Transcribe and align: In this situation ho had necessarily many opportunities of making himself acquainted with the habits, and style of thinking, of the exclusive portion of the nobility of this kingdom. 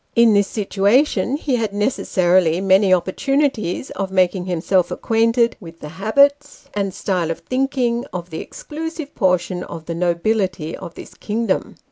In 0.15 0.33
this 0.33 0.47
situation 0.47 1.37
ho 1.37 1.55
had 1.57 1.73
necessarily 1.75 2.59
many 2.59 2.91
opportunities 2.91 3.91
of 3.91 4.09
making 4.09 4.45
himself 4.45 4.89
acquainted 4.89 5.55
with 5.59 5.79
the 5.79 5.89
habits, 5.89 6.65
and 6.73 6.91
style 6.91 7.29
of 7.29 7.41
thinking, 7.41 8.05
of 8.11 8.31
the 8.31 8.41
exclusive 8.41 9.13
portion 9.13 9.63
of 9.63 9.85
the 9.85 9.93
nobility 9.93 10.75
of 10.75 10.95
this 10.95 11.13
kingdom. 11.13 11.75